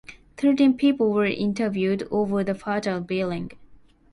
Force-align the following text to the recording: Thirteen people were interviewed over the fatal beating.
Thirteen 0.35 0.77
people 0.77 1.11
were 1.13 1.27
interviewed 1.27 2.07
over 2.09 2.43
the 2.43 2.55
fatal 2.55 3.01
beating. 3.01 3.51